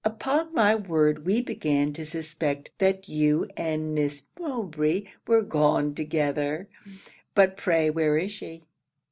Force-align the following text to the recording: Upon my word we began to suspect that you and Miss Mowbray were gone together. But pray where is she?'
Upon 0.03 0.51
my 0.55 0.73
word 0.73 1.27
we 1.27 1.41
began 1.43 1.93
to 1.93 2.03
suspect 2.03 2.71
that 2.79 3.07
you 3.07 3.47
and 3.55 3.93
Miss 3.93 4.25
Mowbray 4.39 5.03
were 5.27 5.43
gone 5.43 5.93
together. 5.93 6.67
But 7.35 7.55
pray 7.55 7.91
where 7.91 8.17
is 8.17 8.31
she?' 8.31 8.63